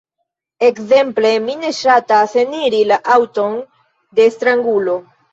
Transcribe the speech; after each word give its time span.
Ekzemple: 0.67 1.33
mi 1.49 1.57
ne 1.63 1.67
ŝatas 1.79 2.33
eniri 2.43 2.79
la 2.91 2.97
aŭton 3.17 3.53
de 4.21 4.27
strangulo. 4.37 4.97